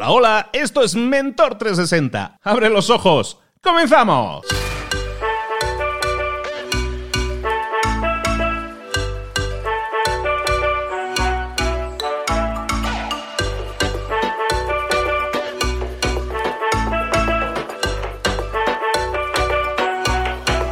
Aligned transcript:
Hola, 0.00 0.12
hola, 0.12 0.50
esto 0.54 0.82
es 0.82 0.96
Mentor 0.96 1.58
360. 1.58 2.38
Abre 2.42 2.70
los 2.70 2.88
ojos. 2.88 3.38
¡Comenzamos! 3.60 4.46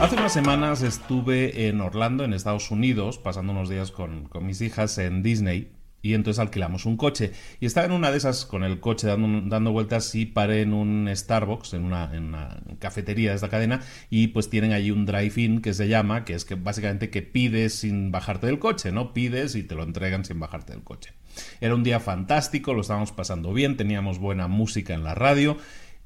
Hace 0.00 0.14
unas 0.14 0.32
semanas 0.32 0.80
estuve 0.80 1.68
en 1.68 1.82
Orlando, 1.82 2.24
en 2.24 2.32
Estados 2.32 2.70
Unidos, 2.70 3.18
pasando 3.18 3.52
unos 3.52 3.68
días 3.68 3.90
con, 3.90 4.24
con 4.24 4.46
mis 4.46 4.62
hijas 4.62 4.96
en 4.96 5.22
Disney 5.22 5.77
y 6.00 6.14
entonces 6.14 6.38
alquilamos 6.38 6.86
un 6.86 6.96
coche. 6.96 7.32
Y 7.60 7.66
estaba 7.66 7.86
en 7.86 7.92
una 7.92 8.10
de 8.10 8.18
esas 8.18 8.44
con 8.44 8.62
el 8.62 8.80
coche 8.80 9.06
dando, 9.06 9.48
dando 9.48 9.72
vueltas 9.72 10.14
y 10.14 10.26
paré 10.26 10.62
en 10.62 10.72
un 10.72 11.10
Starbucks, 11.12 11.74
en 11.74 11.84
una, 11.84 12.14
en 12.14 12.24
una, 12.24 12.60
cafetería 12.78 13.30
de 13.30 13.36
esta 13.36 13.48
cadena, 13.48 13.80
y 14.10 14.28
pues 14.28 14.48
tienen 14.50 14.72
allí 14.72 14.90
un 14.90 15.06
drive-in 15.06 15.60
que 15.60 15.74
se 15.74 15.88
llama, 15.88 16.24
que 16.24 16.34
es 16.34 16.44
que 16.44 16.54
básicamente 16.54 17.10
que 17.10 17.22
pides 17.22 17.74
sin 17.74 18.12
bajarte 18.12 18.46
del 18.46 18.58
coche, 18.58 18.92
¿no? 18.92 19.12
Pides 19.12 19.54
y 19.54 19.62
te 19.62 19.74
lo 19.74 19.82
entregan 19.82 20.24
sin 20.24 20.38
bajarte 20.38 20.72
del 20.72 20.84
coche. 20.84 21.12
Era 21.60 21.74
un 21.74 21.82
día 21.82 22.00
fantástico, 22.00 22.74
lo 22.74 22.80
estábamos 22.82 23.12
pasando 23.12 23.52
bien, 23.52 23.76
teníamos 23.76 24.18
buena 24.18 24.48
música 24.48 24.94
en 24.94 25.04
la 25.04 25.14
radio 25.14 25.56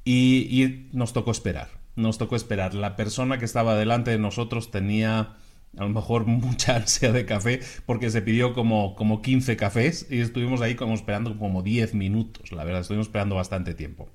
y, 0.03 0.47
y 0.49 0.89
nos 0.91 1.13
tocó 1.13 1.31
esperar. 1.31 1.69
Nos 1.95 2.17
tocó 2.17 2.35
esperar. 2.35 2.73
La 2.73 2.95
persona 2.95 3.37
que 3.37 3.45
estaba 3.45 3.75
delante 3.75 4.11
de 4.11 4.17
nosotros 4.17 4.71
tenía 4.71 5.35
a 5.77 5.83
lo 5.83 5.89
mejor 5.89 6.25
mucha 6.27 6.75
ansia 6.75 7.11
de 7.11 7.25
café 7.25 7.59
porque 7.85 8.09
se 8.09 8.21
pidió 8.21 8.53
como, 8.53 8.95
como 8.95 9.21
15 9.21 9.57
cafés 9.57 10.07
y 10.09 10.19
estuvimos 10.19 10.61
ahí 10.61 10.75
como 10.75 10.93
esperando 10.93 11.37
como 11.37 11.63
10 11.63 11.93
minutos, 11.93 12.51
la 12.51 12.63
verdad, 12.63 12.81
estuvimos 12.81 13.07
esperando 13.07 13.35
bastante 13.35 13.73
tiempo. 13.73 14.09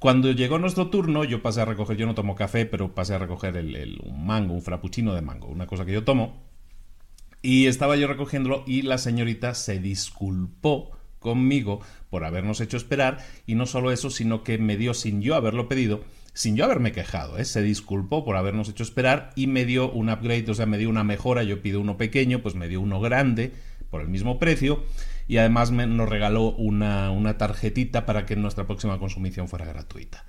Cuando 0.00 0.32
llegó 0.32 0.58
nuestro 0.58 0.88
turno, 0.88 1.24
yo 1.24 1.42
pasé 1.42 1.60
a 1.60 1.66
recoger, 1.66 1.98
yo 1.98 2.06
no 2.06 2.14
tomo 2.14 2.34
café, 2.34 2.64
pero 2.64 2.94
pasé 2.94 3.12
a 3.14 3.18
recoger 3.18 3.54
el, 3.58 4.00
un 4.02 4.26
mango, 4.26 4.54
un 4.54 4.62
frappuccino 4.62 5.14
de 5.14 5.20
mango, 5.20 5.48
una 5.48 5.66
cosa 5.66 5.84
que 5.84 5.92
yo 5.92 6.04
tomo. 6.04 6.42
Y 7.42 7.66
estaba 7.66 7.96
yo 7.96 8.06
recogiéndolo 8.06 8.64
y 8.66 8.80
la 8.80 8.96
señorita 8.96 9.52
se 9.52 9.78
disculpó 9.78 10.92
conmigo 11.18 11.80
por 12.08 12.24
habernos 12.24 12.62
hecho 12.62 12.78
esperar 12.78 13.18
y 13.46 13.56
no 13.56 13.66
solo 13.66 13.92
eso, 13.92 14.08
sino 14.08 14.42
que 14.42 14.56
me 14.56 14.78
dio 14.78 14.94
sin 14.94 15.20
yo 15.20 15.34
haberlo 15.34 15.68
pedido 15.68 16.02
sin 16.32 16.56
yo 16.56 16.64
haberme 16.64 16.92
quejado, 16.92 17.38
¿eh? 17.38 17.44
se 17.44 17.62
disculpó 17.62 18.24
por 18.24 18.36
habernos 18.36 18.68
hecho 18.68 18.82
esperar 18.82 19.30
y 19.36 19.46
me 19.46 19.64
dio 19.64 19.90
un 19.90 20.10
upgrade, 20.10 20.50
o 20.50 20.54
sea, 20.54 20.66
me 20.66 20.78
dio 20.78 20.88
una 20.88 21.04
mejora, 21.04 21.42
yo 21.42 21.62
pido 21.62 21.80
uno 21.80 21.96
pequeño, 21.96 22.40
pues 22.40 22.54
me 22.54 22.68
dio 22.68 22.80
uno 22.80 23.00
grande 23.00 23.52
por 23.90 24.00
el 24.00 24.08
mismo 24.08 24.38
precio 24.38 24.84
y 25.26 25.38
además 25.38 25.70
me, 25.70 25.86
nos 25.86 26.08
regaló 26.08 26.52
una, 26.52 27.10
una 27.10 27.38
tarjetita 27.38 28.06
para 28.06 28.26
que 28.26 28.36
nuestra 28.36 28.66
próxima 28.66 28.98
consumición 28.98 29.48
fuera 29.48 29.64
gratuita. 29.64 30.24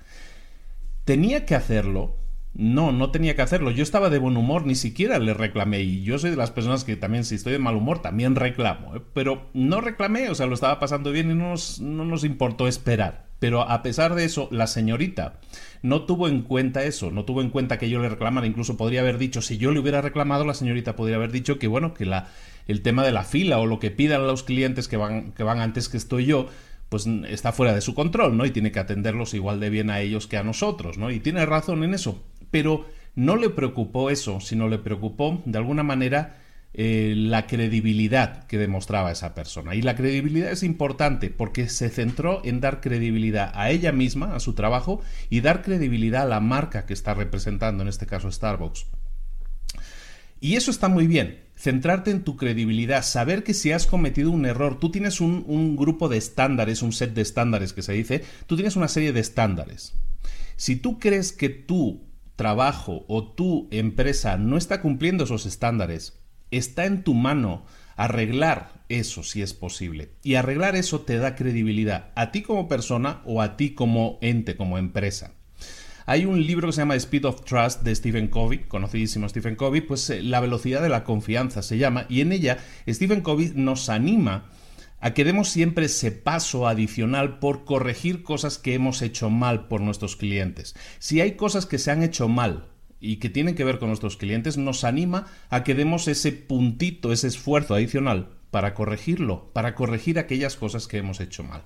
Tenía 1.04 1.46
que 1.46 1.54
hacerlo 1.54 2.16
no, 2.54 2.92
no 2.92 3.10
tenía 3.10 3.34
que 3.34 3.42
hacerlo. 3.42 3.70
Yo 3.70 3.82
estaba 3.82 4.10
de 4.10 4.18
buen 4.18 4.36
humor, 4.36 4.66
ni 4.66 4.74
siquiera 4.74 5.18
le 5.18 5.32
reclamé. 5.32 5.80
Y 5.80 6.02
yo 6.02 6.18
soy 6.18 6.30
de 6.30 6.36
las 6.36 6.50
personas 6.50 6.84
que 6.84 6.96
también, 6.96 7.24
si 7.24 7.36
estoy 7.36 7.54
de 7.54 7.58
mal 7.58 7.76
humor, 7.76 8.02
también 8.02 8.36
reclamo. 8.36 8.96
¿eh? 8.96 9.02
Pero 9.14 9.48
no 9.54 9.80
reclamé, 9.80 10.28
o 10.28 10.34
sea, 10.34 10.46
lo 10.46 10.54
estaba 10.54 10.78
pasando 10.78 11.12
bien 11.12 11.30
y 11.30 11.34
no 11.34 11.50
nos, 11.50 11.80
no 11.80 12.04
nos 12.04 12.24
importó 12.24 12.68
esperar. 12.68 13.31
Pero 13.42 13.62
a 13.62 13.82
pesar 13.82 14.14
de 14.14 14.24
eso, 14.24 14.46
la 14.52 14.68
señorita 14.68 15.40
no 15.82 16.02
tuvo 16.02 16.28
en 16.28 16.42
cuenta 16.42 16.84
eso, 16.84 17.10
no 17.10 17.24
tuvo 17.24 17.42
en 17.42 17.50
cuenta 17.50 17.76
que 17.76 17.90
yo 17.90 17.98
le 17.98 18.08
reclamara. 18.08 18.46
Incluso 18.46 18.76
podría 18.76 19.00
haber 19.00 19.18
dicho, 19.18 19.42
si 19.42 19.58
yo 19.58 19.72
le 19.72 19.80
hubiera 19.80 20.00
reclamado, 20.00 20.44
la 20.44 20.54
señorita 20.54 20.94
podría 20.94 21.16
haber 21.16 21.32
dicho 21.32 21.58
que, 21.58 21.66
bueno, 21.66 21.92
que 21.92 22.06
la, 22.06 22.28
el 22.68 22.82
tema 22.82 23.02
de 23.02 23.10
la 23.10 23.24
fila 23.24 23.58
o 23.58 23.66
lo 23.66 23.80
que 23.80 23.90
pidan 23.90 24.28
los 24.28 24.44
clientes 24.44 24.86
que 24.86 24.96
van, 24.96 25.32
que 25.32 25.42
van 25.42 25.58
antes 25.58 25.88
que 25.88 25.96
estoy 25.96 26.26
yo, 26.26 26.46
pues 26.88 27.08
está 27.28 27.50
fuera 27.50 27.74
de 27.74 27.80
su 27.80 27.96
control, 27.96 28.36
¿no? 28.36 28.46
Y 28.46 28.52
tiene 28.52 28.70
que 28.70 28.78
atenderlos 28.78 29.34
igual 29.34 29.58
de 29.58 29.70
bien 29.70 29.90
a 29.90 29.98
ellos 29.98 30.28
que 30.28 30.36
a 30.36 30.44
nosotros, 30.44 30.96
¿no? 30.96 31.10
Y 31.10 31.18
tiene 31.18 31.44
razón 31.44 31.82
en 31.82 31.94
eso 31.94 32.22
pero 32.52 32.84
no 33.16 33.34
le 33.36 33.50
preocupó 33.50 34.10
eso, 34.10 34.38
sino 34.38 34.68
le 34.68 34.78
preocupó 34.78 35.42
de 35.44 35.58
alguna 35.58 35.82
manera 35.82 36.36
eh, 36.74 37.12
la 37.16 37.46
credibilidad 37.46 38.46
que 38.46 38.56
demostraba 38.56 39.12
esa 39.12 39.34
persona. 39.34 39.74
Y 39.74 39.82
la 39.82 39.94
credibilidad 39.94 40.50
es 40.50 40.62
importante 40.62 41.28
porque 41.28 41.68
se 41.68 41.90
centró 41.90 42.40
en 42.44 42.60
dar 42.60 42.80
credibilidad 42.80 43.52
a 43.54 43.70
ella 43.70 43.92
misma, 43.92 44.34
a 44.34 44.40
su 44.40 44.54
trabajo, 44.54 45.02
y 45.28 45.40
dar 45.40 45.62
credibilidad 45.62 46.22
a 46.22 46.26
la 46.26 46.40
marca 46.40 46.86
que 46.86 46.94
está 46.94 47.12
representando, 47.12 47.82
en 47.82 47.88
este 47.88 48.06
caso 48.06 48.32
Starbucks. 48.32 48.86
Y 50.40 50.56
eso 50.56 50.70
está 50.70 50.88
muy 50.88 51.06
bien, 51.06 51.40
centrarte 51.56 52.10
en 52.10 52.24
tu 52.24 52.36
credibilidad, 52.36 53.04
saber 53.04 53.44
que 53.44 53.54
si 53.54 53.70
has 53.70 53.86
cometido 53.86 54.30
un 54.30 54.46
error, 54.46 54.80
tú 54.80 54.90
tienes 54.90 55.20
un, 55.20 55.44
un 55.46 55.76
grupo 55.76 56.08
de 56.08 56.16
estándares, 56.16 56.82
un 56.82 56.92
set 56.92 57.12
de 57.12 57.22
estándares 57.22 57.72
que 57.72 57.82
se 57.82 57.92
dice, 57.92 58.24
tú 58.46 58.56
tienes 58.56 58.76
una 58.76 58.88
serie 58.88 59.12
de 59.12 59.20
estándares. 59.20 59.94
Si 60.56 60.76
tú 60.76 60.98
crees 60.98 61.32
que 61.32 61.48
tú 61.50 62.08
trabajo 62.34 63.04
o 63.08 63.34
tu 63.34 63.68
empresa 63.70 64.36
no 64.36 64.56
está 64.56 64.80
cumpliendo 64.80 65.24
esos 65.24 65.46
estándares, 65.46 66.18
está 66.52 66.86
en 66.86 67.02
tu 67.02 67.14
mano 67.14 67.64
arreglar 67.96 68.72
eso 68.88 69.22
si 69.22 69.42
es 69.42 69.54
posible. 69.54 70.10
Y 70.22 70.34
arreglar 70.34 70.76
eso 70.76 71.00
te 71.00 71.18
da 71.18 71.34
credibilidad 71.34 72.10
a 72.14 72.30
ti 72.30 72.42
como 72.42 72.68
persona 72.68 73.22
o 73.24 73.42
a 73.42 73.56
ti 73.56 73.74
como 73.74 74.18
ente, 74.20 74.56
como 74.56 74.78
empresa. 74.78 75.32
Hay 76.06 76.24
un 76.24 76.44
libro 76.44 76.68
que 76.68 76.72
se 76.72 76.80
llama 76.80 76.96
Speed 76.96 77.24
of 77.26 77.44
Trust 77.44 77.82
de 77.82 77.94
Stephen 77.94 78.28
Covey, 78.28 78.58
conocidísimo 78.60 79.28
Stephen 79.28 79.54
Covey, 79.54 79.82
pues 79.82 80.10
eh, 80.10 80.22
la 80.22 80.40
velocidad 80.40 80.82
de 80.82 80.88
la 80.88 81.04
confianza 81.04 81.62
se 81.62 81.78
llama, 81.78 82.06
y 82.08 82.20
en 82.20 82.32
ella 82.32 82.58
Stephen 82.88 83.20
Covey 83.20 83.52
nos 83.54 83.88
anima 83.88 84.50
a 85.00 85.14
que 85.14 85.24
demos 85.24 85.48
siempre 85.48 85.86
ese 85.86 86.12
paso 86.12 86.66
adicional 86.66 87.38
por 87.38 87.64
corregir 87.64 88.22
cosas 88.22 88.58
que 88.58 88.74
hemos 88.74 89.02
hecho 89.02 89.30
mal 89.30 89.68
por 89.68 89.80
nuestros 89.80 90.16
clientes. 90.16 90.74
Si 90.98 91.20
hay 91.20 91.32
cosas 91.32 91.66
que 91.66 91.78
se 91.78 91.90
han 91.90 92.02
hecho 92.02 92.28
mal 92.28 92.71
y 93.02 93.16
que 93.16 93.28
tienen 93.28 93.54
que 93.54 93.64
ver 93.64 93.78
con 93.78 93.88
nuestros 93.88 94.16
clientes, 94.16 94.56
nos 94.56 94.84
anima 94.84 95.26
a 95.50 95.64
que 95.64 95.74
demos 95.74 96.08
ese 96.08 96.32
puntito, 96.32 97.12
ese 97.12 97.26
esfuerzo 97.26 97.74
adicional 97.74 98.30
para 98.50 98.72
corregirlo, 98.72 99.50
para 99.52 99.74
corregir 99.74 100.18
aquellas 100.18 100.56
cosas 100.56 100.86
que 100.86 100.98
hemos 100.98 101.20
hecho 101.20 101.42
mal. 101.42 101.64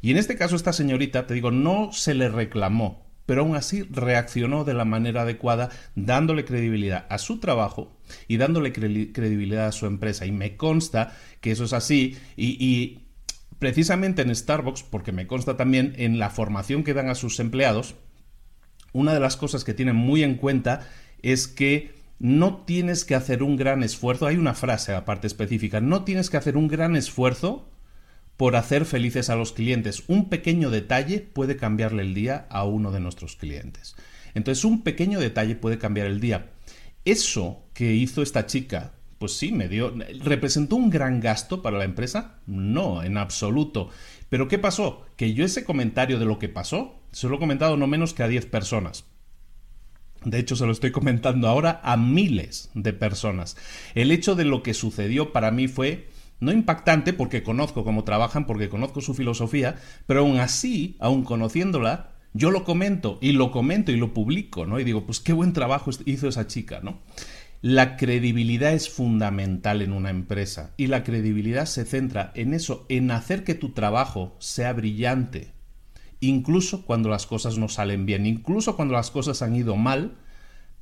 Y 0.00 0.12
en 0.12 0.16
este 0.16 0.36
caso 0.36 0.56
esta 0.56 0.72
señorita, 0.72 1.26
te 1.26 1.34
digo, 1.34 1.50
no 1.50 1.92
se 1.92 2.14
le 2.14 2.28
reclamó 2.30 3.08
pero 3.28 3.42
aún 3.42 3.56
así 3.56 3.82
reaccionó 3.82 4.64
de 4.64 4.72
la 4.72 4.86
manera 4.86 5.20
adecuada, 5.20 5.68
dándole 5.94 6.46
credibilidad 6.46 7.04
a 7.10 7.18
su 7.18 7.40
trabajo 7.40 7.94
y 8.26 8.38
dándole 8.38 8.72
credibilidad 8.72 9.66
a 9.66 9.72
su 9.72 9.84
empresa. 9.84 10.24
Y 10.24 10.32
me 10.32 10.56
consta 10.56 11.14
que 11.42 11.50
eso 11.50 11.64
es 11.64 11.74
así 11.74 12.16
y, 12.38 13.00
precisamente 13.58 14.22
en 14.22 14.34
Starbucks, 14.34 14.82
porque 14.82 15.12
me 15.12 15.26
consta 15.26 15.58
también 15.58 15.92
en 15.98 16.18
la 16.18 16.30
formación 16.30 16.84
que 16.84 16.94
dan 16.94 17.10
a 17.10 17.14
sus 17.14 17.38
empleados, 17.38 17.96
una 18.92 19.14
de 19.14 19.20
las 19.20 19.36
cosas 19.36 19.64
que 19.64 19.74
tienen 19.74 19.96
muy 19.96 20.22
en 20.22 20.36
cuenta 20.36 20.88
es 21.22 21.48
que 21.48 21.92
no 22.18 22.64
tienes 22.64 23.04
que 23.04 23.14
hacer 23.14 23.42
un 23.42 23.56
gran 23.56 23.82
esfuerzo, 23.82 24.26
hay 24.26 24.36
una 24.36 24.54
frase 24.54 24.94
aparte 24.94 25.26
específica, 25.26 25.80
no 25.80 26.04
tienes 26.04 26.30
que 26.30 26.36
hacer 26.36 26.56
un 26.56 26.68
gran 26.68 26.96
esfuerzo 26.96 27.68
por 28.36 28.54
hacer 28.56 28.84
felices 28.84 29.30
a 29.30 29.36
los 29.36 29.52
clientes. 29.52 30.04
Un 30.06 30.28
pequeño 30.28 30.70
detalle 30.70 31.20
puede 31.20 31.56
cambiarle 31.56 32.02
el 32.02 32.14
día 32.14 32.46
a 32.50 32.64
uno 32.64 32.92
de 32.92 33.00
nuestros 33.00 33.36
clientes. 33.36 33.96
Entonces, 34.34 34.64
un 34.64 34.82
pequeño 34.82 35.18
detalle 35.18 35.56
puede 35.56 35.78
cambiar 35.78 36.06
el 36.06 36.20
día. 36.20 36.50
Eso 37.04 37.64
que 37.74 37.94
hizo 37.94 38.22
esta 38.22 38.46
chica, 38.46 38.92
pues 39.18 39.32
sí, 39.32 39.50
me 39.50 39.68
dio. 39.68 39.92
¿Representó 40.22 40.76
un 40.76 40.88
gran 40.88 41.18
gasto 41.20 41.62
para 41.62 41.78
la 41.78 41.84
empresa? 41.84 42.38
No, 42.46 43.02
en 43.02 43.16
absoluto. 43.16 43.90
Pero 44.28 44.46
¿qué 44.46 44.58
pasó? 44.58 45.04
Que 45.16 45.34
yo 45.34 45.44
ese 45.44 45.64
comentario 45.64 46.20
de 46.20 46.26
lo 46.26 46.38
que 46.38 46.48
pasó, 46.48 46.97
se 47.12 47.28
lo 47.28 47.36
he 47.36 47.38
comentado 47.38 47.76
no 47.76 47.86
menos 47.86 48.14
que 48.14 48.22
a 48.22 48.28
10 48.28 48.46
personas. 48.46 49.04
De 50.24 50.38
hecho, 50.38 50.56
se 50.56 50.66
lo 50.66 50.72
estoy 50.72 50.90
comentando 50.90 51.48
ahora 51.48 51.80
a 51.84 51.96
miles 51.96 52.70
de 52.74 52.92
personas. 52.92 53.56
El 53.94 54.10
hecho 54.10 54.34
de 54.34 54.44
lo 54.44 54.62
que 54.62 54.74
sucedió 54.74 55.32
para 55.32 55.50
mí 55.50 55.68
fue 55.68 56.08
no 56.40 56.52
impactante 56.52 57.12
porque 57.12 57.42
conozco 57.42 57.84
cómo 57.84 58.04
trabajan, 58.04 58.46
porque 58.46 58.68
conozco 58.68 59.00
su 59.00 59.14
filosofía, 59.14 59.76
pero 60.06 60.20
aún 60.20 60.38
así, 60.38 60.96
aún 61.00 61.24
conociéndola, 61.24 62.12
yo 62.32 62.50
lo 62.50 62.64
comento 62.64 63.18
y 63.20 63.32
lo 63.32 63.50
comento 63.50 63.92
y 63.92 63.96
lo 63.96 64.12
publico, 64.12 64.66
¿no? 64.66 64.78
Y 64.78 64.84
digo, 64.84 65.06
pues 65.06 65.20
qué 65.20 65.32
buen 65.32 65.52
trabajo 65.52 65.90
hizo 66.04 66.28
esa 66.28 66.46
chica, 66.46 66.80
¿no? 66.82 67.00
La 67.60 67.96
credibilidad 67.96 68.72
es 68.72 68.88
fundamental 68.88 69.82
en 69.82 69.92
una 69.92 70.10
empresa 70.10 70.74
y 70.76 70.86
la 70.86 71.02
credibilidad 71.02 71.66
se 71.66 71.84
centra 71.84 72.30
en 72.36 72.54
eso, 72.54 72.86
en 72.88 73.10
hacer 73.10 73.42
que 73.42 73.54
tu 73.54 73.70
trabajo 73.70 74.36
sea 74.38 74.72
brillante, 74.72 75.52
incluso 76.20 76.84
cuando 76.84 77.08
las 77.08 77.26
cosas 77.26 77.58
no 77.58 77.68
salen 77.68 78.06
bien, 78.06 78.26
incluso 78.26 78.76
cuando 78.76 78.94
las 78.94 79.10
cosas 79.10 79.42
han 79.42 79.54
ido 79.54 79.76
mal, 79.76 80.16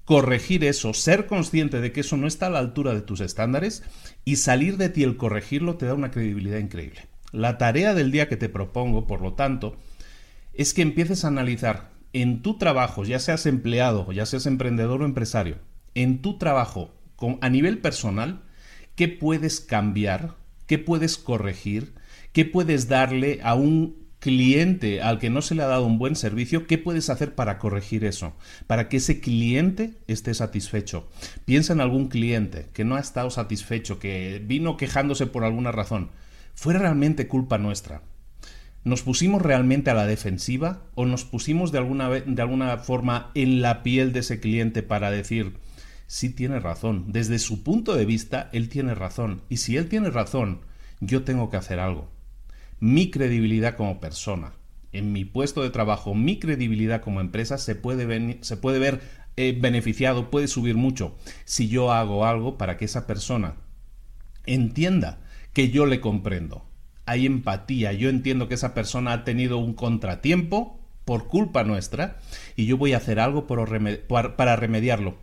corregir 0.05 0.65
eso, 0.65 0.95
ser 0.95 1.27
consciente 1.27 1.81
de 1.81 1.93
que 1.93 2.01
eso 2.01 2.17
no 2.17 2.27
está 2.27 2.47
a 2.47 2.51
la 2.51 2.61
altura 2.61 2.95
de 2.95 3.03
tus 3.03 3.21
estándares 3.21 3.83
y 4.25 4.37
salir 4.37 4.77
de 4.77 4.89
ti 4.89 5.03
el 5.03 5.17
corregirlo 5.17 5.77
te 5.77 5.87
da 5.87 5.95
una 5.95 6.13
credibilidad 6.13 6.59
increíble. 6.59 7.07
La 7.33 7.59
tarea 7.59 7.93
del 7.93 8.13
día 8.13 8.29
que 8.29 8.37
te 8.37 8.49
propongo, 8.49 9.07
por 9.07 9.21
lo 9.21 9.35
tanto, 9.35 9.77
es 10.55 10.75
que 10.75 10.83
empieces 10.83 11.25
a 11.25 11.29
analizar 11.29 11.91
en 12.13 12.41
tu 12.41 12.57
trabajo, 12.57 13.05
ya 13.05 13.19
seas 13.19 13.47
empleado, 13.47 14.11
ya 14.13 14.25
seas 14.27 14.47
emprendedor 14.47 15.03
o 15.03 15.05
empresario, 15.05 15.59
en 15.95 16.23
tu 16.23 16.39
trabajo 16.39 16.93
a 17.41 17.49
nivel 17.49 17.79
personal, 17.79 18.43
qué 18.95 19.09
puedes 19.09 19.61
cambiar, 19.61 20.37
qué 20.67 20.79
puedes 20.79 21.19
corregir, 21.19 21.95
qué 22.33 22.45
puedes 22.45 22.89
darle 22.89 23.41
a 23.43 23.55
un 23.55 24.06
cliente 24.19 25.03
al 25.03 25.19
que 25.19 25.31
no 25.31 25.43
se 25.43 25.55
le 25.55 25.63
ha 25.63 25.67
dado 25.67 25.87
un 25.87 25.99
buen 25.99 26.17
servicio, 26.17 26.67
¿qué 26.67 26.79
puedes 26.79 27.11
hacer 27.11 27.35
para 27.35 27.59
corregir 27.59 28.05
eso? 28.05 28.35
Para 28.67 28.89
que 28.89 28.97
ese 28.99 29.21
cliente 29.21 29.95
esté 30.07 30.35
satisfecho. 30.35 31.09
Piensa 31.45 31.73
en 31.73 31.81
algún 31.81 32.09
cliente 32.09 32.69
que 32.73 32.85
no 32.85 32.97
ha 32.97 33.01
estado 33.01 33.31
satisfecho, 33.31 33.99
que 33.99 34.43
vino 34.45 34.77
quejándose 34.77 35.27
por 35.27 35.45
alguna 35.45 35.73
razón. 35.73 36.11
¿Fue 36.55 36.75
realmente 36.75 37.29
culpa 37.29 37.59
nuestra? 37.59 38.03
¿Nos 38.85 39.03
pusimos 39.03 39.43
realmente 39.43 39.91
a 39.91 39.95
la 39.95 40.07
defensiva 40.07 40.85
o 40.95 41.07
nos 41.07 41.25
pusimos 41.25 41.73
de 41.73 41.79
alguna, 41.79 42.09
de 42.09 42.43
alguna 42.43 42.79
forma 42.79 43.31
en 43.35 43.61
la 43.61 43.83
piel 43.83 44.13
de 44.13 44.21
ese 44.21 44.39
cliente 44.41 44.83
para 44.83 45.11
decir, 45.11 45.59
sí 46.07 46.31
tiene 46.31 46.61
razón, 46.61 47.05
desde 47.09 47.41
su 47.41 47.65
punto 47.65 47.97
de 47.97 48.07
vista, 48.07 48.49
él 48.53 48.69
tiene 48.69 48.95
razón, 48.95 49.43
y 49.49 49.57
si 49.57 49.77
él 49.77 49.89
tiene 49.89 50.11
razón, 50.11 50.61
yo 51.01 51.25
tengo 51.25 51.51
que 51.51 51.57
hacer 51.57 51.81
algo? 51.81 52.09
Mi 52.81 53.11
credibilidad 53.11 53.77
como 53.77 54.01
persona, 54.01 54.53
en 54.93 55.13
mi 55.13 55.25
puesto 55.25 55.63
de 55.63 55.71
trabajo, 55.71 56.15
mi 56.15 56.39
credibilidad 56.39 57.01
como 57.01 57.21
empresa 57.21 57.59
se 57.59 57.75
puede, 57.75 58.39
se 58.43 58.57
puede 58.57 58.79
ver 58.79 59.01
eh, 59.37 59.57
beneficiado, 59.59 60.31
puede 60.31 60.49
subir 60.49 60.77
mucho 60.77 61.17
si 61.45 61.69
yo 61.69 61.93
hago 61.93 62.25
algo 62.25 62.57
para 62.57 62.77
que 62.77 62.87
esa 62.87 63.07
persona 63.07 63.57
entienda 64.47 65.21
que 65.53 65.71
yo 65.71 65.87
le 65.87 66.01
comprendo. 66.01 66.65
Hay 67.05 67.27
empatía, 67.27 67.93
yo 67.93 68.09
entiendo 68.09 68.49
que 68.49 68.55
esa 68.55 68.75
persona 68.75 69.13
ha 69.13 69.25
tenido 69.25 69.59
un 69.59 69.75
contratiempo 69.75 70.81
por 71.05 71.29
culpa 71.29 71.65
nuestra 71.65 72.19
y 72.57 72.67
yo 72.67 72.77
voy 72.77 72.95
a 72.95 72.97
hacer 72.97 73.21
algo 73.21 73.47
para 73.47 74.57
remediarlo. 74.57 75.19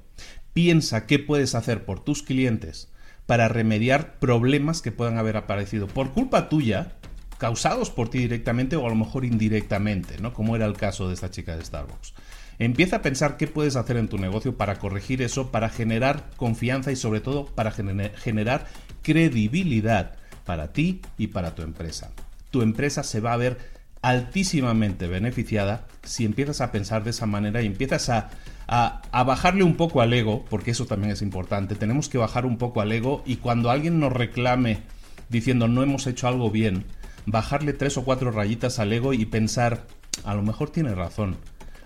Piensa 0.53 1.07
qué 1.07 1.19
puedes 1.19 1.55
hacer 1.55 1.83
por 1.83 2.03
tus 2.03 2.23
clientes 2.23 2.93
para 3.25 3.47
remediar 3.47 4.19
problemas 4.19 4.81
que 4.81 4.91
puedan 4.91 5.17
haber 5.17 5.37
aparecido 5.37 5.87
por 5.87 6.11
culpa 6.11 6.49
tuya 6.49 6.97
causados 7.43 7.89
por 7.89 8.07
ti 8.07 8.19
directamente 8.19 8.77
o 8.77 8.85
a 8.85 8.89
lo 8.89 8.95
mejor 8.95 9.25
indirectamente, 9.25 10.17
¿no? 10.21 10.33
Como 10.33 10.55
era 10.55 10.65
el 10.65 10.77
caso 10.77 11.09
de 11.09 11.13
esta 11.13 11.29
chica 11.29 11.57
de 11.57 11.65
Starbucks. 11.65 12.13
Empieza 12.57 12.95
a 12.95 13.01
pensar 13.01 13.35
qué 13.35 13.47
puedes 13.47 13.75
hacer 13.75 13.97
en 13.97 14.07
tu 14.07 14.17
negocio 14.17 14.55
para 14.55 14.79
corregir 14.79 15.21
eso, 15.21 15.51
para 15.51 15.67
generar 15.67 16.29
confianza 16.37 16.93
y 16.93 16.95
sobre 16.95 17.19
todo 17.19 17.47
para 17.47 17.71
generar 17.71 18.65
credibilidad 19.01 20.15
para 20.45 20.71
ti 20.71 21.01
y 21.17 21.27
para 21.27 21.53
tu 21.53 21.63
empresa. 21.63 22.11
Tu 22.49 22.61
empresa 22.61 23.03
se 23.03 23.19
va 23.19 23.33
a 23.33 23.37
ver 23.37 23.57
altísimamente 24.01 25.07
beneficiada 25.07 25.85
si 26.01 26.23
empiezas 26.23 26.61
a 26.61 26.71
pensar 26.71 27.03
de 27.03 27.09
esa 27.09 27.25
manera 27.25 27.61
y 27.61 27.65
empiezas 27.65 28.07
a, 28.07 28.29
a, 28.67 29.23
bajarle 29.25 29.65
un 29.65 29.75
poco 29.75 29.99
al 29.99 30.13
ego, 30.13 30.45
porque 30.49 30.71
eso 30.71 30.85
también 30.85 31.11
es 31.11 31.21
importante. 31.21 31.75
Tenemos 31.75 32.07
que 32.07 32.17
bajar 32.17 32.45
un 32.45 32.57
poco 32.57 32.79
al 32.79 32.93
ego 32.93 33.21
y 33.25 33.35
cuando 33.35 33.69
alguien 33.69 33.99
nos 33.99 34.13
reclame 34.13 34.79
diciendo 35.27 35.67
no 35.67 35.83
hemos 35.83 36.07
hecho 36.07 36.29
algo 36.29 36.49
bien, 36.49 36.85
bajarle 37.25 37.73
tres 37.73 37.97
o 37.97 38.03
cuatro 38.03 38.31
rayitas 38.31 38.79
al 38.79 38.93
ego 38.93 39.13
y 39.13 39.25
pensar, 39.25 39.85
a 40.23 40.35
lo 40.35 40.41
mejor 40.41 40.69
tiene 40.69 40.95
razón. 40.95 41.37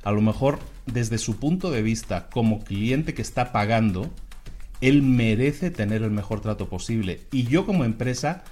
A 0.03 0.11
lo 0.11 0.21
mejor 0.21 0.59
desde 0.85 1.17
su 1.17 1.37
punto 1.37 1.69
de 1.71 1.81
vista 1.81 2.29
como 2.29 2.63
cliente 2.63 3.13
que 3.13 3.21
está 3.21 3.51
pagando, 3.51 4.09
él 4.81 5.01
merece 5.01 5.71
tener 5.71 6.03
el 6.03 6.11
mejor 6.11 6.39
trato 6.39 6.69
posible. 6.69 7.21
Y 7.31 7.43
yo 7.43 7.65
como 7.65 7.83
empresa 7.83 8.43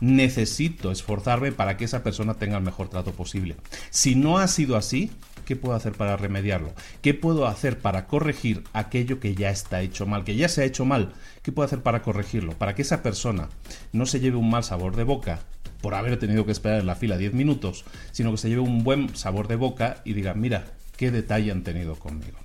necesito 0.00 0.90
esforzarme 0.90 1.52
para 1.52 1.76
que 1.76 1.84
esa 1.84 2.02
persona 2.02 2.34
tenga 2.34 2.56
el 2.56 2.64
mejor 2.64 2.88
trato 2.88 3.12
posible. 3.12 3.56
Si 3.90 4.14
no 4.14 4.38
ha 4.38 4.48
sido 4.48 4.76
así, 4.76 5.12
¿qué 5.44 5.54
puedo 5.54 5.74
hacer 5.74 5.92
para 5.92 6.16
remediarlo? 6.16 6.72
¿Qué 7.02 7.14
puedo 7.14 7.46
hacer 7.46 7.78
para 7.78 8.06
corregir 8.06 8.64
aquello 8.72 9.20
que 9.20 9.34
ya 9.34 9.50
está 9.50 9.80
hecho 9.80 10.06
mal, 10.06 10.24
que 10.24 10.34
ya 10.34 10.48
se 10.48 10.62
ha 10.62 10.64
hecho 10.64 10.84
mal? 10.84 11.12
¿Qué 11.42 11.52
puedo 11.52 11.66
hacer 11.66 11.82
para 11.82 12.02
corregirlo? 12.02 12.52
Para 12.58 12.74
que 12.74 12.82
esa 12.82 13.02
persona 13.02 13.48
no 13.92 14.06
se 14.06 14.18
lleve 14.18 14.38
un 14.38 14.50
mal 14.50 14.64
sabor 14.64 14.96
de 14.96 15.04
boca 15.04 15.40
por 15.82 15.94
haber 15.94 16.18
tenido 16.18 16.46
que 16.46 16.52
esperar 16.52 16.80
en 16.80 16.86
la 16.86 16.94
fila 16.94 17.18
10 17.18 17.34
minutos, 17.34 17.84
sino 18.12 18.30
que 18.30 18.38
se 18.38 18.48
lleve 18.48 18.62
un 18.62 18.84
buen 18.84 19.14
sabor 19.14 19.48
de 19.48 19.56
boca 19.56 20.00
y 20.04 20.14
diga, 20.14 20.32
mira, 20.32 20.64
qué 20.96 21.10
detalle 21.10 21.50
han 21.50 21.64
tenido 21.64 21.96
conmigo. 21.96 22.38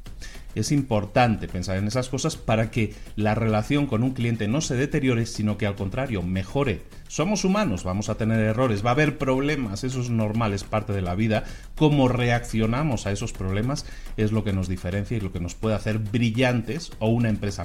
Es 0.57 0.71
importante 0.71 1.47
pensar 1.47 1.77
en 1.77 1.85
esas 1.85 2.09
cosas 2.09 2.35
para 2.35 2.71
que 2.71 2.95
la 3.15 3.35
relación 3.35 3.85
con 3.85 4.01
un 4.01 4.15
cliente 4.15 4.47
no 4.47 4.59
se 4.59 4.75
deteriore, 4.75 5.27
sino 5.27 5.55
que 5.55 5.67
al 5.67 5.75
contrario, 5.75 6.23
mejore. 6.23 6.81
Somos 7.07 7.45
humanos, 7.45 7.83
vamos 7.83 8.09
a 8.09 8.15
tener 8.15 8.39
errores, 8.39 8.83
va 8.83 8.89
a 8.89 8.93
haber 8.93 9.19
problemas, 9.19 9.83
eso 9.83 10.01
es 10.01 10.09
normal, 10.09 10.53
es 10.53 10.63
parte 10.63 10.93
de 10.93 11.03
la 11.03 11.13
vida. 11.13 11.43
Cómo 11.75 12.07
reaccionamos 12.07 13.05
a 13.05 13.11
esos 13.11 13.33
problemas 13.33 13.85
es 14.17 14.31
lo 14.31 14.43
que 14.43 14.51
nos 14.51 14.67
diferencia 14.67 15.15
y 15.15 15.21
lo 15.21 15.31
que 15.31 15.39
nos 15.39 15.53
puede 15.53 15.75
hacer 15.75 15.99
brillantes 15.99 16.91
o 16.97 17.09
una 17.09 17.29
empresa, 17.29 17.63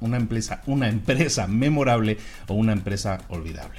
una 0.00 0.16
empresa, 0.16 0.62
una 0.66 0.88
empresa 0.88 1.46
memorable 1.46 2.18
o 2.48 2.54
una 2.54 2.72
empresa 2.72 3.20
olvidable. 3.28 3.78